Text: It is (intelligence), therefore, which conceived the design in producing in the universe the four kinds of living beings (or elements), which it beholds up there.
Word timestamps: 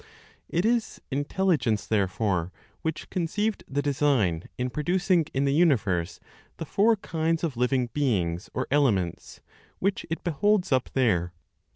It 0.49 0.65
is 0.65 0.99
(intelligence), 1.11 1.85
therefore, 1.85 2.51
which 2.81 3.11
conceived 3.11 3.63
the 3.67 3.83
design 3.83 4.49
in 4.57 4.71
producing 4.71 5.25
in 5.31 5.45
the 5.45 5.53
universe 5.53 6.19
the 6.57 6.65
four 6.65 6.95
kinds 6.95 7.43
of 7.43 7.55
living 7.55 7.85
beings 7.93 8.49
(or 8.55 8.65
elements), 8.71 9.41
which 9.77 10.07
it 10.09 10.23
beholds 10.23 10.71
up 10.71 10.89
there. 10.93 11.33